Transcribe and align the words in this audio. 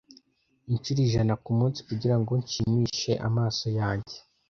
Inshuro 0.71 0.99
ijana 1.07 1.33
kumunsi 1.43 1.79
kugirango 1.87 2.31
nshimishe 2.41 3.11
amaso 3.27 3.65
yanjye. 3.79 4.17